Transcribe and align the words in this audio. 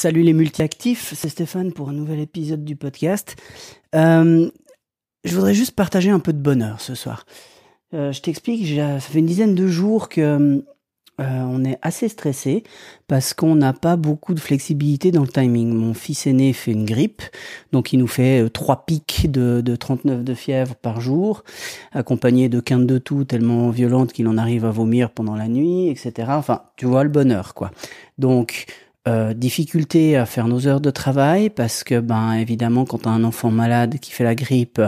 Salut 0.00 0.22
les 0.22 0.32
multi-actifs, 0.32 1.12
c'est 1.14 1.28
Stéphane 1.28 1.74
pour 1.74 1.90
un 1.90 1.92
nouvel 1.92 2.20
épisode 2.20 2.64
du 2.64 2.74
podcast. 2.74 3.36
Euh, 3.94 4.48
je 5.24 5.34
voudrais 5.34 5.52
juste 5.52 5.72
partager 5.72 6.08
un 6.08 6.20
peu 6.20 6.32
de 6.32 6.38
bonheur 6.38 6.80
ce 6.80 6.94
soir. 6.94 7.26
Euh, 7.92 8.10
je 8.10 8.22
t'explique, 8.22 8.66
ça 8.78 8.98
fait 8.98 9.18
une 9.18 9.26
dizaine 9.26 9.54
de 9.54 9.66
jours 9.66 10.08
que 10.08 10.20
euh, 10.20 10.62
on 11.18 11.66
est 11.66 11.76
assez 11.82 12.08
stressé 12.08 12.64
parce 13.08 13.34
qu'on 13.34 13.54
n'a 13.56 13.74
pas 13.74 13.96
beaucoup 13.96 14.32
de 14.32 14.40
flexibilité 14.40 15.10
dans 15.10 15.20
le 15.20 15.28
timing. 15.28 15.74
Mon 15.74 15.92
fils 15.92 16.26
aîné 16.26 16.54
fait 16.54 16.72
une 16.72 16.86
grippe, 16.86 17.20
donc 17.72 17.92
il 17.92 17.98
nous 17.98 18.08
fait 18.08 18.48
trois 18.48 18.86
pics 18.86 19.30
de, 19.30 19.60
de 19.60 19.76
39 19.76 20.24
de 20.24 20.32
fièvre 20.32 20.76
par 20.76 21.02
jour, 21.02 21.44
accompagné 21.92 22.48
de 22.48 22.60
quintes 22.60 22.86
de 22.86 22.96
tout 22.96 23.24
tellement 23.24 23.68
violentes 23.68 24.14
qu'il 24.14 24.28
en 24.28 24.38
arrive 24.38 24.64
à 24.64 24.70
vomir 24.70 25.10
pendant 25.10 25.36
la 25.36 25.48
nuit, 25.48 25.88
etc. 25.88 26.28
Enfin, 26.30 26.62
tu 26.76 26.86
vois 26.86 27.04
le 27.04 27.10
bonheur, 27.10 27.52
quoi. 27.52 27.70
Donc, 28.16 28.66
euh, 29.08 29.32
difficulté 29.32 30.18
à 30.18 30.26
faire 30.26 30.46
nos 30.46 30.66
heures 30.66 30.82
de 30.82 30.90
travail 30.90 31.48
parce 31.48 31.84
que 31.84 32.00
ben 32.00 32.34
évidemment 32.34 32.84
quand 32.84 33.06
as 33.06 33.10
un 33.10 33.24
enfant 33.24 33.50
malade 33.50 33.98
qui 33.98 34.10
fait 34.10 34.24
la 34.24 34.34
grippe 34.34 34.78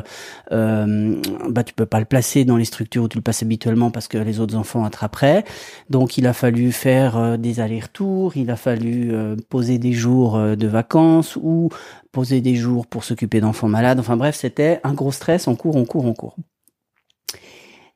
euh, 0.53 1.17
bah 1.49 1.65
tu 1.65 1.73
peux 1.73 1.87
pas 1.87 1.99
le 1.99 2.05
placer 2.05 2.45
dans 2.45 2.59
les 2.59 2.67
structures 2.67 3.05
où 3.05 3.09
tu 3.09 3.17
le 3.17 3.23
passes 3.23 3.43
habituellement 3.43 3.91
parce 3.91 4.09
que 4.09 4.19
les 4.19 4.39
autres 4.39 4.55
enfants 4.55 4.85
attraperaient. 4.85 5.45
Donc 5.89 6.19
il 6.19 6.27
a 6.27 6.35
fallu 6.35 6.73
faire 6.73 7.17
euh, 7.17 7.37
des 7.39 7.61
allers-retours 7.61 8.37
il 8.37 8.51
a 8.51 8.57
fallu 8.57 9.15
euh, 9.15 9.35
poser 9.49 9.79
des 9.79 9.95
jours 9.95 10.39
de 10.39 10.67
vacances 10.67 11.39
ou 11.41 11.71
poser 12.13 12.43
des 12.43 12.55
jours 12.55 12.87
pour 12.87 13.05
s'occuper 13.05 13.41
d'enfants 13.41 13.69
malades. 13.69 13.99
Enfin 13.99 14.19
bref 14.19 14.37
c'était 14.37 14.79
un 14.85 14.93
gros 14.93 15.13
stress. 15.13 15.49
En 15.49 15.55
cours 15.55 15.77
en 15.77 15.87
cours 15.87 16.05
en 16.05 16.13
cours 16.13 16.37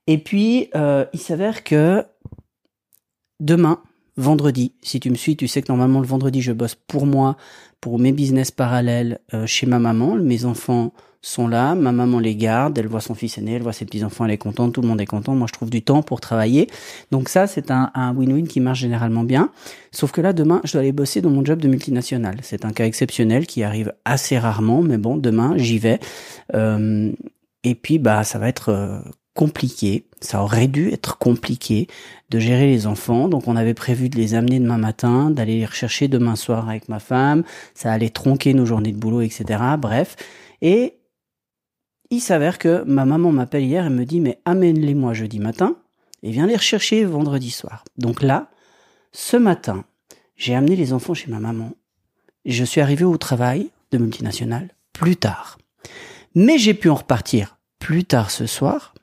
et 0.06 0.16
puis 0.16 0.70
il 0.74 1.20
s'avère 1.20 1.62
que 1.62 2.06
demain 3.38 3.82
vendredi. 4.16 4.72
Si 4.82 5.00
tu 5.00 5.10
me 5.10 5.16
suis, 5.16 5.36
tu 5.36 5.48
sais 5.48 5.62
que 5.62 5.70
normalement 5.70 6.00
le 6.00 6.06
vendredi, 6.06 6.40
je 6.40 6.52
bosse 6.52 6.74
pour 6.74 7.06
moi, 7.06 7.36
pour 7.80 7.98
mes 7.98 8.12
business 8.12 8.50
parallèles 8.50 9.20
euh, 9.34 9.46
chez 9.46 9.66
ma 9.66 9.78
maman. 9.78 10.16
Mes 10.16 10.44
enfants 10.44 10.92
sont 11.22 11.48
là, 11.48 11.74
ma 11.74 11.90
maman 11.90 12.20
les 12.20 12.36
garde, 12.36 12.78
elle 12.78 12.86
voit 12.86 13.00
son 13.00 13.14
fils 13.14 13.36
aîné, 13.36 13.54
elle 13.54 13.62
voit 13.62 13.72
ses 13.72 13.84
petits-enfants, 13.84 14.26
elle 14.26 14.30
est 14.30 14.38
contente, 14.38 14.74
tout 14.74 14.80
le 14.80 14.88
monde 14.88 15.00
est 15.00 15.06
content. 15.06 15.34
Moi, 15.34 15.48
je 15.48 15.52
trouve 15.52 15.70
du 15.70 15.82
temps 15.82 16.02
pour 16.02 16.20
travailler. 16.20 16.68
Donc 17.10 17.28
ça, 17.28 17.46
c'est 17.46 17.70
un 17.70 18.14
win-win 18.14 18.46
qui 18.46 18.60
marche 18.60 18.78
généralement 18.78 19.24
bien. 19.24 19.50
Sauf 19.90 20.12
que 20.12 20.20
là, 20.20 20.32
demain, 20.32 20.60
je 20.64 20.72
dois 20.72 20.82
aller 20.82 20.92
bosser 20.92 21.20
dans 21.20 21.30
mon 21.30 21.44
job 21.44 21.60
de 21.60 21.68
multinationale. 21.68 22.36
C'est 22.42 22.64
un 22.64 22.72
cas 22.72 22.86
exceptionnel 22.86 23.46
qui 23.46 23.64
arrive 23.64 23.92
assez 24.04 24.38
rarement, 24.38 24.82
mais 24.82 24.98
bon, 24.98 25.16
demain, 25.16 25.54
j'y 25.56 25.78
vais. 25.78 25.98
Euh, 26.54 27.12
et 27.64 27.74
puis, 27.74 27.98
bah, 27.98 28.22
ça 28.22 28.38
va 28.38 28.48
être 28.48 28.68
euh, 28.68 29.00
compliqué, 29.36 30.06
ça 30.20 30.42
aurait 30.42 30.66
dû 30.66 30.90
être 30.90 31.18
compliqué 31.18 31.86
de 32.30 32.40
gérer 32.40 32.66
les 32.66 32.88
enfants. 32.88 33.28
Donc 33.28 33.46
on 33.46 33.54
avait 33.54 33.74
prévu 33.74 34.08
de 34.08 34.16
les 34.16 34.34
amener 34.34 34.58
demain 34.58 34.78
matin, 34.78 35.30
d'aller 35.30 35.58
les 35.58 35.66
rechercher 35.66 36.08
demain 36.08 36.34
soir 36.34 36.68
avec 36.68 36.88
ma 36.88 36.98
femme. 36.98 37.44
Ça 37.74 37.92
allait 37.92 38.10
tronquer 38.10 38.54
nos 38.54 38.66
journées 38.66 38.90
de 38.90 38.98
boulot, 38.98 39.20
etc. 39.20 39.60
Bref. 39.78 40.16
Et 40.62 40.94
il 42.10 42.20
s'avère 42.20 42.58
que 42.58 42.82
ma 42.84 43.04
maman 43.04 43.30
m'appelle 43.30 43.64
hier 43.64 43.86
et 43.86 43.90
me 43.90 44.04
dit 44.04 44.20
mais 44.20 44.40
amène-les-moi 44.44 45.12
jeudi 45.12 45.38
matin 45.38 45.76
et 46.22 46.32
viens 46.32 46.46
les 46.46 46.56
rechercher 46.56 47.04
vendredi 47.04 47.50
soir. 47.50 47.84
Donc 47.98 48.22
là, 48.22 48.50
ce 49.12 49.36
matin, 49.36 49.84
j'ai 50.34 50.54
amené 50.54 50.74
les 50.74 50.92
enfants 50.92 51.14
chez 51.14 51.30
ma 51.30 51.38
maman. 51.38 51.72
Je 52.44 52.64
suis 52.64 52.80
arrivé 52.80 53.04
au 53.04 53.16
travail 53.16 53.70
de 53.92 53.98
multinationale 53.98 54.70
plus 54.92 55.16
tard. 55.16 55.58
Mais 56.34 56.58
j'ai 56.58 56.74
pu 56.74 56.88
en 56.90 56.94
repartir 56.94 57.58
plus 57.78 58.04
tard 58.04 58.30
ce 58.30 58.46
soir 58.46 58.94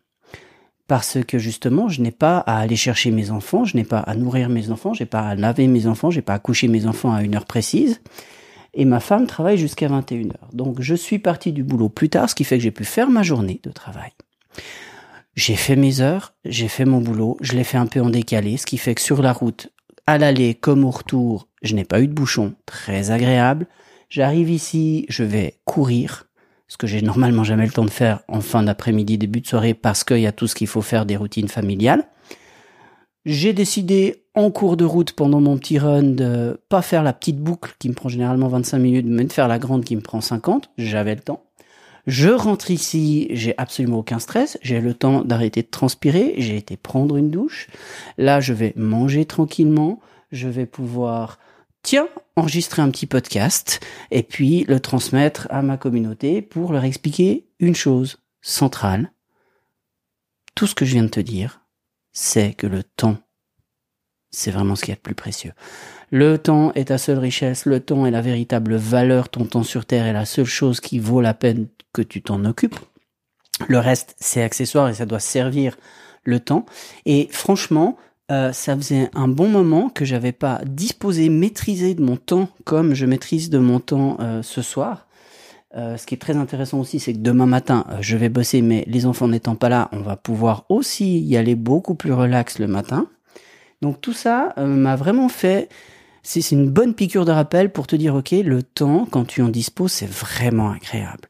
parce 0.94 1.18
que 1.26 1.40
justement, 1.40 1.90
je 1.90 2.04
n'ai 2.04 2.12
pas 2.12 2.38
à 2.38 2.60
aller 2.60 2.76
chercher 2.76 3.10
mes 3.10 3.32
enfants, 3.32 3.66
je 3.66 3.76
n'ai 3.76 3.84
pas 3.84 3.98
à 3.98 4.14
nourrir 4.14 4.48
mes 4.48 4.70
enfants, 4.70 4.94
j'ai 4.94 5.08
pas 5.08 5.22
à 5.22 5.34
laver 5.34 5.66
mes 5.66 5.88
enfants, 5.88 6.12
j'ai 6.12 6.22
pas 6.22 6.36
à 6.36 6.38
coucher 6.38 6.68
mes 6.68 6.86
enfants 6.86 7.12
à 7.12 7.24
une 7.24 7.34
heure 7.34 7.48
précise. 7.48 8.00
Et 8.76 8.86
ma 8.86 9.00
femme 9.00 9.26
travaille 9.26 9.58
jusqu'à 9.58 9.88
21h. 9.88 10.36
Donc 10.54 10.82
je 10.82 10.94
suis 10.94 11.18
parti 11.18 11.52
du 11.52 11.64
boulot 11.64 11.90
plus 11.90 12.10
tard, 12.10 12.30
ce 12.30 12.36
qui 12.36 12.44
fait 12.44 12.58
que 12.58 12.64
j'ai 12.64 12.70
pu 12.70 12.86
faire 12.86 13.10
ma 13.10 13.24
journée 13.24 13.60
de 13.64 13.72
travail. 13.72 14.12
J'ai 15.34 15.56
fait 15.56 15.76
mes 15.76 16.00
heures, 16.00 16.36
j'ai 16.46 16.68
fait 16.68 16.86
mon 16.86 17.02
boulot, 17.02 17.38
je 17.42 17.54
l'ai 17.54 17.64
fait 17.64 17.80
un 17.80 17.88
peu 17.88 18.00
en 18.00 18.12
décalé, 18.12 18.58
ce 18.58 18.68
qui 18.68 18.78
fait 18.78 18.94
que 18.94 19.02
sur 19.02 19.24
la 19.24 19.34
route, 19.34 19.70
à 20.06 20.20
l'aller 20.20 20.54
comme 20.54 20.86
au 20.86 20.92
retour, 20.92 21.48
je 21.64 21.74
n'ai 21.74 21.86
pas 21.86 22.02
eu 22.02 22.08
de 22.08 22.14
bouchon, 22.14 22.54
très 22.68 23.10
agréable. 23.10 23.66
J'arrive 24.12 24.52
ici, 24.52 25.08
je 25.10 25.24
vais 25.24 25.56
courir, 25.66 26.28
ce 26.68 26.78
que 26.78 26.88
j'ai 26.88 27.02
normalement 27.02 27.44
jamais 27.44 27.66
le 27.66 27.72
temps 27.72 27.86
de 27.86 27.90
faire 27.90 28.22
en 28.28 28.42
fin 28.42 28.64
d'après-midi, 28.64 29.18
début 29.18 29.42
de 29.42 29.48
soirée, 29.48 29.74
parce 29.74 30.04
qu'il 30.04 30.20
y 30.20 30.28
a 30.28 30.32
tout 30.32 30.48
ce 30.48 30.56
qu'il 30.56 30.68
faut 30.68 30.82
faire 30.82 31.06
des 31.06 31.16
routines 31.16 31.48
familiales. 31.48 32.06
J'ai 33.26 33.54
décidé 33.54 34.26
en 34.36 34.52
cours 34.52 34.76
de 34.76 34.84
route 34.84 35.14
pendant 35.14 35.40
mon 35.40 35.58
petit 35.58 35.80
run 35.80 36.04
de 36.04 36.60
pas 36.68 36.82
faire 36.82 37.04
la 37.04 37.14
petite 37.14 37.40
boucle 37.40 37.76
qui 37.80 37.88
me 37.88 37.94
prend 37.94 38.10
généralement 38.10 38.50
25 38.50 38.80
minutes, 38.80 39.06
mais 39.08 39.24
de 39.24 39.32
faire 39.32 39.48
la 39.48 39.60
grande 39.60 39.86
qui 39.86 39.96
me 39.96 40.02
prend 40.02 40.20
50. 40.20 40.72
J'avais 40.78 41.16
le 41.16 41.22
temps. 41.22 41.46
Je 42.06 42.30
rentre 42.30 42.70
ici, 42.70 43.28
j'ai 43.32 43.54
absolument 43.58 44.00
aucun 44.00 44.20
stress, 44.20 44.58
j'ai 44.62 44.82
le 44.82 44.94
temps 44.94 45.24
d'arrêter 45.24 45.62
de 45.62 45.70
transpirer, 45.70 46.34
j'ai 46.38 46.58
été 46.58 46.76
prendre 46.76 47.16
une 47.16 47.30
douche. 47.30 47.70
Là, 48.18 48.42
je 48.42 48.52
vais 48.52 48.74
manger 48.76 49.24
tranquillement, 49.24 50.02
je 50.34 50.50
vais 50.50 50.66
pouvoir 50.66 51.40
tiens, 51.84 52.08
enregistrer 52.36 52.82
un 52.82 52.90
petit 52.90 53.06
podcast 53.06 53.80
et 54.10 54.24
puis 54.24 54.64
le 54.64 54.80
transmettre 54.80 55.48
à 55.52 55.62
ma 55.62 55.78
communauté 55.78 56.42
pour 56.42 56.74
leur 56.74 56.84
expliquer 56.84 57.46
une 57.60 57.76
chose 57.76 58.18
centrale. 58.42 59.12
Tout 60.56 60.66
ce 60.66 60.76
que 60.76 60.86
je 60.86 60.94
viens 60.94 61.04
de 61.04 61.10
te 61.10 61.20
dire, 61.20 61.62
c'est 62.12 62.54
que 62.54 62.68
le 62.68 62.84
temps, 62.84 63.18
c'est 64.32 64.52
vraiment 64.52 64.76
ce 64.76 64.82
qu'il 64.82 64.92
y 64.92 64.94
a 64.94 64.96
de 64.96 65.02
plus 65.02 65.16
précieux. 65.16 65.54
Le 66.10 66.38
temps 66.38 66.72
est 66.74 66.86
ta 66.86 66.98
seule 66.98 67.20
richesse, 67.20 67.66
le 67.66 67.80
temps 67.80 68.06
est 68.06 68.12
la 68.12 68.22
véritable 68.22 68.76
valeur, 68.76 69.30
ton 69.30 69.46
temps 69.46 69.64
sur 69.64 69.86
Terre 69.86 70.06
est 70.06 70.14
la 70.14 70.26
seule 70.26 70.46
chose 70.46 70.80
qui 70.80 71.00
vaut 71.00 71.22
la 71.22 71.34
peine 71.34 71.68
que 71.92 72.02
tu 72.02 72.22
t'en 72.22 72.46
occupes. 72.46 72.80
Le 73.68 73.80
reste, 73.80 74.16
c'est 74.20 74.42
accessoire 74.42 74.90
et 74.90 74.94
ça 74.96 75.06
doit 75.06 75.20
servir 75.20 75.78
le 76.24 76.40
temps. 76.40 76.66
Et 77.06 77.28
franchement, 77.32 77.98
euh, 78.32 78.54
ça 78.54 78.76
faisait 78.76 79.10
un 79.14 79.28
bon 79.28 79.50
moment 79.50 79.90
que 79.90 80.06
j'avais 80.06 80.32
pas 80.32 80.62
disposé, 80.66 81.28
maîtrisé 81.28 81.94
de 81.94 82.02
mon 82.02 82.16
temps 82.16 82.48
comme 82.64 82.94
je 82.94 83.06
maîtrise 83.06 83.50
de 83.50 83.58
mon 83.58 83.80
temps 83.80 84.18
euh, 84.22 84.42
ce 84.42 84.62
soir. 84.62 85.08
Euh, 85.76 85.98
ce 85.98 86.06
qui 86.06 86.16
est 86.16 86.20
très 86.20 86.38
intéressant 86.38 86.80
aussi, 86.80 87.00
c'est 87.00 87.14
que 87.14 87.20
demain 87.20 87.48
matin, 87.48 87.86
je 88.00 88.16
vais 88.16 88.30
bosser, 88.30 88.62
mais 88.62 88.86
les 88.88 89.06
enfants 89.06 89.28
n'étant 89.28 89.56
pas 89.56 89.70
là, 89.70 89.90
on 89.92 90.00
va 90.00 90.16
pouvoir 90.16 90.66
aussi 90.70 91.20
y 91.20 91.36
aller 91.36 91.56
beaucoup 91.56 91.96
plus 91.96 92.14
relax 92.14 92.60
le 92.60 92.68
matin. 92.68 93.08
Donc 93.82 94.00
tout 94.00 94.14
ça 94.14 94.54
m'a 94.58 94.96
vraiment 94.96 95.28
fait, 95.28 95.68
c'est 96.22 96.52
une 96.52 96.70
bonne 96.70 96.94
piqûre 96.94 97.26
de 97.26 97.32
rappel 97.32 97.72
pour 97.72 97.88
te 97.88 97.96
dire, 97.98 98.16
ok, 98.16 98.32
le 98.32 98.64
temps, 98.64 99.06
quand 99.10 99.26
tu 99.26 99.42
en 99.42 99.50
disposes, 99.50 99.92
c'est 99.92 100.10
vraiment 100.10 100.72
agréable. 100.72 101.28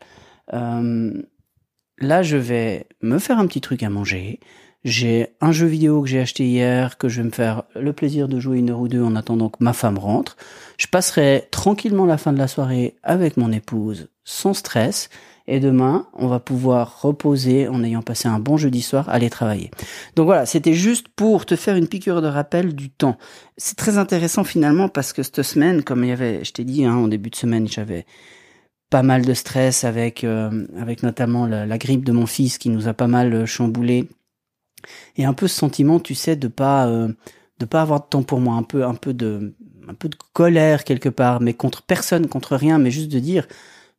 là, 0.52 2.22
je 2.22 2.38
vais 2.38 2.86
me 3.02 3.18
faire 3.18 3.40
un 3.40 3.48
petit 3.48 3.62
truc 3.62 3.82
à 3.82 3.90
manger. 3.90 4.40
J'ai 4.84 5.28
un 5.40 5.54
jeu 5.54 5.66
vidéo 5.66 6.02
que 6.02 6.10
j'ai 6.10 6.20
acheté 6.20 6.46
hier, 6.46 6.98
que 6.98 7.08
je 7.08 7.22
vais 7.22 7.28
me 7.28 7.32
faire 7.32 7.64
le 7.74 7.94
plaisir 7.94 8.28
de 8.28 8.42
jouer 8.42 8.58
une 8.58 8.70
heure 8.70 8.82
ou 8.82 8.90
deux 8.90 9.02
en 9.02 9.16
attendant 9.16 9.48
que 9.48 9.64
ma 9.64 9.72
femme 9.72 9.98
rentre. 9.98 10.36
Je 10.78 10.88
passerai 10.88 11.48
tranquillement 11.52 12.06
la 12.06 12.18
fin 12.18 12.34
de 12.34 12.38
la 12.38 12.50
soirée 12.50 12.96
avec 13.02 13.38
mon 13.38 13.52
épouse, 13.54 14.10
sans 14.26 14.54
stress. 14.54 15.10
Et 15.48 15.60
demain, 15.60 16.08
on 16.14 16.28
va 16.28 16.40
pouvoir 16.40 17.02
reposer 17.02 17.68
en 17.68 17.84
ayant 17.84 18.02
passé 18.02 18.28
un 18.28 18.40
bon 18.40 18.56
jeudi 18.58 18.82
soir, 18.82 19.08
aller 19.10 19.30
travailler. 19.30 19.72
Donc 20.16 20.26
voilà, 20.26 20.46
c'était 20.46 20.74
juste 20.74 21.08
pour 21.10 21.46
te 21.46 21.56
faire 21.56 21.76
une 21.76 21.88
piqûre 21.88 22.22
de 22.22 22.28
rappel 22.28 22.76
du 22.76 22.90
temps. 22.90 23.18
C'est 23.58 23.78
très 23.78 23.98
intéressant 23.98 24.44
finalement 24.44 24.90
parce 24.90 25.12
que 25.14 25.24
cette 25.24 25.44
semaine, 25.44 25.84
comme 25.84 26.04
il 26.04 26.10
y 26.10 26.14
avait, 26.14 26.44
je 26.44 26.52
t'ai 26.52 26.64
dit, 26.64 26.86
hein, 26.86 26.96
en 26.96 27.08
début 27.08 27.30
de 27.30 27.36
semaine, 27.36 27.68
j'avais 27.68 28.06
pas 28.90 29.04
mal 29.04 29.26
de 29.26 29.34
stress 29.34 29.86
avec, 29.86 30.24
euh, 30.24 30.66
avec 30.80 31.04
notamment 31.04 31.46
la, 31.46 31.66
la, 31.66 31.78
grippe 31.78 32.06
de 32.06 32.12
mon 32.12 32.26
fils 32.26 32.58
qui 32.58 32.70
nous 32.70 32.88
a 32.88 32.94
pas 32.94 33.08
mal 33.08 33.46
chamboulé 33.46 34.08
et 35.18 35.26
un 35.26 35.34
peu 35.34 35.48
ce 35.48 35.56
sentiment, 35.56 36.00
tu 36.00 36.16
sais, 36.16 36.36
de 36.36 36.48
pas 36.48 36.88
euh, 36.88 37.10
de 37.60 37.66
pas 37.66 37.82
avoir 37.82 38.02
de 38.02 38.08
temps 38.08 38.24
pour 38.24 38.40
moi, 38.40 38.56
un 38.56 38.64
peu 38.64 38.86
un 38.86 38.96
peu 38.96 39.14
de 39.14 39.56
un 39.88 39.94
peu 39.94 40.10
de 40.10 40.16
colère 40.34 40.84
quelque 40.84 41.10
part, 41.10 41.42
mais 41.42 41.54
contre 41.54 41.82
personne, 41.82 42.28
contre 42.28 42.56
rien, 42.56 42.78
mais 42.78 42.92
juste 42.92 43.12
de 43.12 43.20
dire 43.20 43.48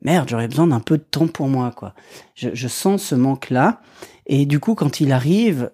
merde, 0.02 0.28
j'aurais 0.28 0.48
besoin 0.48 0.66
d'un 0.66 0.80
peu 0.80 0.98
de 0.98 1.02
temps 1.02 1.28
pour 1.28 1.48
moi, 1.48 1.72
quoi. 1.74 1.94
Je, 2.34 2.68
sens 2.68 3.02
ce 3.02 3.14
manque-là, 3.14 3.80
et 4.26 4.46
du 4.46 4.60
coup, 4.60 4.74
quand 4.74 5.00
il 5.00 5.12
arrive, 5.12 5.70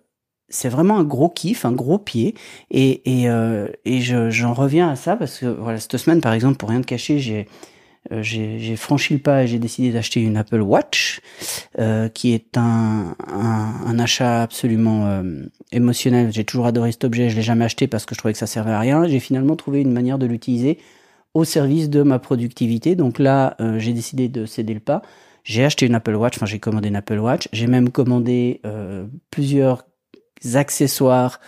c'est 0.48 0.68
vraiment 0.68 0.98
un 0.98 1.04
gros 1.04 1.28
kiff, 1.28 1.64
un 1.64 1.72
gros 1.72 1.98
pied, 1.98 2.34
et 2.70 3.22
et, 3.22 3.28
euh, 3.28 3.68
et 3.84 4.00
j'en 4.00 4.54
reviens 4.54 4.88
à 4.90 4.96
ça 4.96 5.16
parce 5.16 5.38
que 5.38 5.46
voilà, 5.46 5.78
cette 5.78 5.96
semaine, 5.96 6.20
par 6.20 6.32
exemple, 6.32 6.56
pour 6.56 6.70
rien 6.70 6.80
te 6.80 6.86
cacher, 6.86 7.18
j'ai 7.18 7.48
j'ai 8.20 8.76
franchi 8.76 9.14
le 9.14 9.20
pas 9.20 9.44
et 9.44 9.46
j'ai 9.46 9.58
décidé 9.58 9.92
d'acheter 9.92 10.20
une 10.20 10.36
Apple 10.36 10.60
Watch, 10.60 11.20
euh, 11.78 12.08
qui 12.08 12.32
est 12.32 12.56
un, 12.56 13.14
un, 13.28 13.98
achat 13.98 14.42
absolument 14.42 15.06
euh, 15.06 15.44
émotionnel. 15.72 16.32
J'ai 16.32 16.44
toujours 16.44 16.66
adoré 16.66 16.92
cet 16.92 17.04
objet, 17.04 17.30
je 17.30 17.36
l'ai 17.36 17.42
jamais 17.42 17.64
acheté 17.64 17.86
parce 17.86 18.06
que 18.06 18.14
je 18.14 18.18
trouvais 18.18 18.32
que 18.32 18.38
ça 18.38 18.46
servait 18.46 18.72
à 18.72 18.80
rien. 18.80 19.06
J'ai 19.06 19.20
finalement 19.20 19.56
trouvé 19.56 19.80
une 19.80 19.92
manière 19.92 20.18
de 20.18 20.26
l'utiliser 20.26 20.78
au 21.34 21.44
service 21.44 21.88
de 21.88 22.02
ma 22.02 22.18
productivité. 22.18 22.96
Donc 22.96 23.18
là, 23.18 23.56
euh, 23.60 23.78
j'ai 23.78 23.92
décidé 23.92 24.28
de 24.28 24.44
céder 24.46 24.74
le 24.74 24.80
pas. 24.80 25.02
J'ai 25.44 25.64
acheté 25.64 25.86
une 25.86 25.94
Apple 25.94 26.14
Watch, 26.14 26.36
enfin 26.36 26.46
j'ai 26.46 26.58
commandé 26.58 26.88
une 26.88 26.96
Apple 26.96 27.18
Watch. 27.18 27.48
J'ai 27.52 27.66
même 27.66 27.90
commandé 27.90 28.60
plusieurs 29.30 29.86
accessoires 30.54 31.40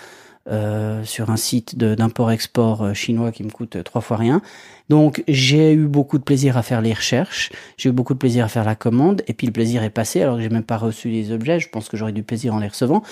euh, 0.48 1.04
sur 1.04 1.30
un 1.30 1.36
site 1.36 1.78
d'import-export 1.78 2.82
euh, 2.82 2.94
chinois 2.94 3.30
qui 3.30 3.44
me 3.44 3.50
coûte 3.50 3.82
trois 3.84 4.00
fois 4.00 4.16
rien. 4.16 4.42
Donc 4.88 5.22
j'ai 5.28 5.72
eu 5.72 5.86
beaucoup 5.86 6.18
de 6.18 6.24
plaisir 6.24 6.56
à 6.56 6.62
faire 6.62 6.80
les 6.80 6.92
recherches, 6.92 7.50
j'ai 7.76 7.90
eu 7.90 7.92
beaucoup 7.92 8.14
de 8.14 8.18
plaisir 8.18 8.44
à 8.44 8.48
faire 8.48 8.64
la 8.64 8.74
commande, 8.74 9.22
et 9.28 9.34
puis 9.34 9.46
le 9.46 9.52
plaisir 9.52 9.84
est 9.84 9.90
passé 9.90 10.20
alors 10.20 10.36
que 10.36 10.42
j'ai 10.42 10.48
même 10.48 10.64
pas 10.64 10.78
reçu 10.78 11.10
les 11.10 11.30
objets. 11.30 11.60
Je 11.60 11.68
pense 11.68 11.88
que 11.88 11.96
j'aurais 11.96 12.12
du 12.12 12.24
plaisir 12.24 12.54
en 12.54 12.58
les 12.58 12.66
recevant. 12.66 13.04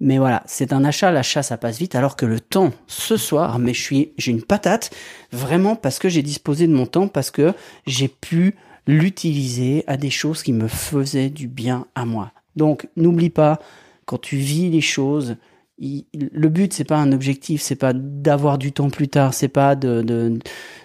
Mais 0.00 0.18
voilà, 0.18 0.42
c'est 0.46 0.74
un 0.74 0.84
achat, 0.84 1.10
l'achat 1.10 1.42
ça 1.42 1.56
passe 1.56 1.78
vite, 1.78 1.94
alors 1.94 2.16
que 2.16 2.26
le 2.26 2.38
temps 2.38 2.70
ce 2.86 3.16
soir, 3.16 3.58
mais 3.58 3.72
je 3.72 3.80
suis, 3.80 4.12
j'ai 4.18 4.32
une 4.32 4.42
patate 4.42 4.90
vraiment 5.32 5.76
parce 5.76 5.98
que 5.98 6.10
j'ai 6.10 6.22
disposé 6.22 6.66
de 6.66 6.74
mon 6.74 6.84
temps, 6.84 7.08
parce 7.08 7.30
que 7.30 7.54
j'ai 7.86 8.08
pu 8.08 8.56
l'utiliser 8.86 9.84
à 9.86 9.96
des 9.96 10.10
choses 10.10 10.42
qui 10.42 10.52
me 10.52 10.68
faisaient 10.68 11.30
du 11.30 11.48
bien 11.48 11.86
à 11.94 12.04
moi. 12.04 12.32
Donc 12.56 12.88
n'oublie 12.96 13.30
pas 13.30 13.58
quand 14.04 14.20
tu 14.20 14.36
vis 14.36 14.68
les 14.68 14.82
choses 14.82 15.36
le 15.78 16.48
but 16.48 16.72
c'est 16.72 16.84
pas 16.84 16.98
un 16.98 17.12
objectif, 17.12 17.60
c'est 17.62 17.76
pas 17.76 17.92
d'avoir 17.92 18.58
du 18.58 18.72
temps 18.72 18.90
plus 18.90 19.08
tard, 19.08 19.34
c'est 19.34 19.48
pas 19.48 19.74
de, 19.74 20.02
de 20.02 20.38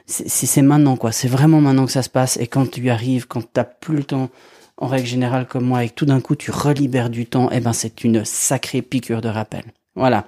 c'est 0.08 0.62
maintenant 0.62 0.98
quoi, 0.98 1.12
c'est 1.12 1.28
vraiment 1.28 1.62
maintenant 1.62 1.86
que 1.86 1.92
ça 1.92 2.02
se 2.02 2.10
passe 2.10 2.38
et 2.38 2.48
quand 2.48 2.70
tu 2.70 2.82
y 2.82 2.90
arrives, 2.90 3.28
quand 3.28 3.44
t'as 3.54 3.66
plus 3.66 3.98
le 3.98 4.04
temps 4.04 4.30
en 4.78 4.88
règle 4.88 5.08
générale 5.08 5.46
comme 5.46 5.66
moi 5.66 5.84
et 5.84 5.90
que 5.90 5.94
tout 5.94 6.06
d'un 6.06 6.22
coup 6.22 6.36
tu 6.36 6.52
relibères 6.52 7.10
du 7.10 7.26
temps, 7.26 7.50
eh 7.52 7.60
ben 7.60 7.74
c'est 7.74 8.04
une 8.04 8.26
sacrée 8.26 8.82
piqûre 8.82 9.22
de 9.22 9.30
rappel. 9.30 9.64
Voilà. 9.96 10.26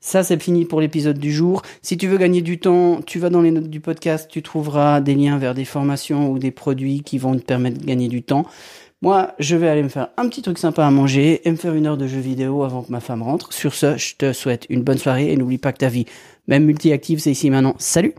Ça, 0.00 0.22
c'est 0.22 0.42
fini 0.42 0.64
pour 0.64 0.80
l'épisode 0.80 1.18
du 1.18 1.32
jour. 1.32 1.62
Si 1.82 1.98
tu 1.98 2.08
veux 2.08 2.16
gagner 2.16 2.40
du 2.40 2.58
temps, 2.58 3.00
tu 3.02 3.18
vas 3.18 3.28
dans 3.28 3.42
les 3.42 3.50
notes 3.50 3.68
du 3.68 3.80
podcast, 3.80 4.28
tu 4.30 4.42
trouveras 4.42 5.00
des 5.00 5.14
liens 5.14 5.36
vers 5.38 5.54
des 5.54 5.66
formations 5.66 6.30
ou 6.30 6.38
des 6.38 6.50
produits 6.50 7.02
qui 7.02 7.18
vont 7.18 7.36
te 7.36 7.42
permettre 7.42 7.78
de 7.78 7.84
gagner 7.84 8.08
du 8.08 8.22
temps. 8.22 8.46
Moi, 9.02 9.32
je 9.38 9.56
vais 9.56 9.68
aller 9.68 9.82
me 9.82 9.88
faire 9.88 10.08
un 10.16 10.28
petit 10.28 10.42
truc 10.42 10.58
sympa 10.58 10.86
à 10.86 10.90
manger 10.90 11.46
et 11.46 11.50
me 11.50 11.56
faire 11.56 11.74
une 11.74 11.86
heure 11.86 11.96
de 11.96 12.06
jeu 12.06 12.20
vidéo 12.20 12.64
avant 12.64 12.82
que 12.82 12.92
ma 12.92 13.00
femme 13.00 13.22
rentre. 13.22 13.52
Sur 13.52 13.74
ce, 13.74 13.96
je 13.96 14.14
te 14.16 14.32
souhaite 14.32 14.66
une 14.68 14.82
bonne 14.82 14.98
soirée 14.98 15.32
et 15.32 15.36
n'oublie 15.36 15.58
pas 15.58 15.72
que 15.72 15.78
ta 15.78 15.88
vie, 15.88 16.04
même 16.48 16.64
multi-active, 16.64 17.18
c'est 17.18 17.30
ici 17.30 17.48
maintenant. 17.48 17.74
Salut 17.78 18.14